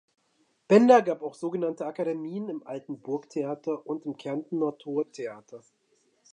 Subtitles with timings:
[0.67, 5.61] Benda gab auch sogenannte Akademien im alten Burgtheater und im Kärntnertor-Theater.